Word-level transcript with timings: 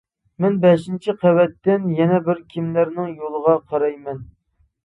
مەن 0.43 0.55
بەشىنچى 0.63 1.15
قەۋەتتىن 1.25 1.85
يەنە 1.99 2.17
بىر 2.31 2.41
كىملەرنىڭ 2.55 3.13
يولىغا 3.21 3.55
قارايمەن. 3.71 4.27